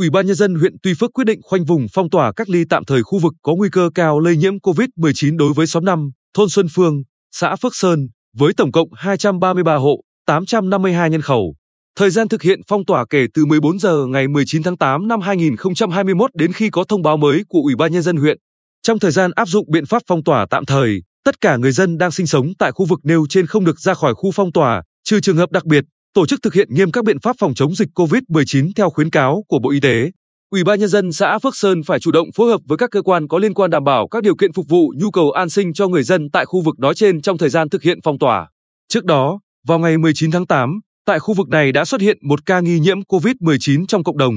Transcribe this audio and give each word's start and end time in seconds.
Ủy 0.00 0.10
ban 0.10 0.26
nhân 0.26 0.36
dân 0.36 0.54
huyện 0.54 0.76
Tuy 0.82 0.94
Phước 0.94 1.12
quyết 1.12 1.24
định 1.24 1.40
khoanh 1.42 1.64
vùng 1.64 1.86
phong 1.92 2.10
tỏa 2.10 2.32
cách 2.32 2.48
ly 2.48 2.64
tạm 2.70 2.84
thời 2.84 3.02
khu 3.02 3.18
vực 3.18 3.32
có 3.42 3.54
nguy 3.54 3.68
cơ 3.72 3.90
cao 3.94 4.20
lây 4.20 4.36
nhiễm 4.36 4.58
COVID-19 4.58 5.36
đối 5.36 5.52
với 5.52 5.66
xóm 5.66 5.84
5, 5.84 6.10
thôn 6.34 6.48
Xuân 6.48 6.66
Phương, 6.74 7.02
xã 7.32 7.56
Phước 7.56 7.74
Sơn 7.74 8.08
với 8.36 8.52
tổng 8.56 8.72
cộng 8.72 8.88
233 8.92 9.74
hộ, 9.74 10.00
852 10.26 11.10
nhân 11.10 11.20
khẩu. 11.20 11.54
Thời 11.98 12.10
gian 12.10 12.28
thực 12.28 12.42
hiện 12.42 12.60
phong 12.68 12.84
tỏa 12.84 13.04
kể 13.10 13.26
từ 13.34 13.46
14 13.46 13.78
giờ 13.78 14.06
ngày 14.06 14.28
19 14.28 14.62
tháng 14.62 14.76
8 14.76 15.08
năm 15.08 15.20
2021 15.20 16.30
đến 16.34 16.52
khi 16.52 16.70
có 16.70 16.84
thông 16.88 17.02
báo 17.02 17.16
mới 17.16 17.42
của 17.48 17.60
Ủy 17.64 17.76
ban 17.76 17.92
nhân 17.92 18.02
dân 18.02 18.16
huyện. 18.16 18.38
Trong 18.82 18.98
thời 18.98 19.10
gian 19.10 19.30
áp 19.34 19.48
dụng 19.48 19.70
biện 19.70 19.86
pháp 19.86 20.02
phong 20.06 20.24
tỏa 20.24 20.46
tạm 20.50 20.66
thời, 20.66 21.02
tất 21.24 21.40
cả 21.40 21.56
người 21.56 21.72
dân 21.72 21.98
đang 21.98 22.10
sinh 22.10 22.26
sống 22.26 22.52
tại 22.58 22.72
khu 22.72 22.86
vực 22.86 23.00
nêu 23.02 23.26
trên 23.28 23.46
không 23.46 23.64
được 23.64 23.80
ra 23.80 23.94
khỏi 23.94 24.14
khu 24.14 24.30
phong 24.34 24.52
tỏa, 24.52 24.82
trừ 25.04 25.20
trường 25.20 25.36
hợp 25.36 25.50
đặc 25.50 25.64
biệt, 25.64 25.84
tổ 26.14 26.26
chức 26.26 26.42
thực 26.42 26.54
hiện 26.54 26.68
nghiêm 26.74 26.92
các 26.92 27.04
biện 27.04 27.20
pháp 27.20 27.36
phòng 27.38 27.54
chống 27.54 27.74
dịch 27.74 27.88
COVID-19 27.94 28.70
theo 28.76 28.90
khuyến 28.90 29.10
cáo 29.10 29.44
của 29.48 29.58
Bộ 29.58 29.70
Y 29.70 29.80
tế. 29.80 30.10
Ủy 30.50 30.64
ban 30.64 30.80
nhân 30.80 30.88
dân 30.88 31.12
xã 31.12 31.38
Phước 31.38 31.56
Sơn 31.56 31.82
phải 31.86 32.00
chủ 32.00 32.10
động 32.10 32.28
phối 32.34 32.50
hợp 32.50 32.60
với 32.68 32.78
các 32.78 32.90
cơ 32.90 33.02
quan 33.02 33.28
có 33.28 33.38
liên 33.38 33.54
quan 33.54 33.70
đảm 33.70 33.84
bảo 33.84 34.08
các 34.08 34.22
điều 34.22 34.36
kiện 34.36 34.52
phục 34.52 34.68
vụ 34.68 34.92
nhu 34.96 35.10
cầu 35.10 35.30
an 35.30 35.50
sinh 35.50 35.72
cho 35.72 35.88
người 35.88 36.02
dân 36.02 36.30
tại 36.30 36.44
khu 36.44 36.60
vực 36.60 36.78
nói 36.78 36.94
trên 36.94 37.22
trong 37.22 37.38
thời 37.38 37.48
gian 37.48 37.68
thực 37.68 37.82
hiện 37.82 37.98
phong 38.04 38.18
tỏa. 38.18 38.48
Trước 38.88 39.04
đó, 39.04 39.40
vào 39.66 39.78
ngày 39.78 39.98
19 39.98 40.30
tháng 40.30 40.46
8, 40.46 40.80
tại 41.06 41.18
khu 41.18 41.34
vực 41.34 41.48
này 41.48 41.72
đã 41.72 41.84
xuất 41.84 42.00
hiện 42.00 42.18
một 42.22 42.46
ca 42.46 42.60
nghi 42.60 42.78
nhiễm 42.78 43.00
COVID-19 43.00 43.86
trong 43.86 44.04
cộng 44.04 44.18
đồng. 44.18 44.34